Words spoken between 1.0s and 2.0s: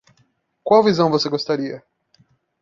você gostaria?